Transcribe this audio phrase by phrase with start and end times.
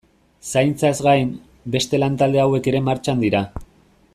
[0.51, 1.29] Zaintzaz gain,
[1.75, 3.47] beste lantalde hauek ere martxan dira.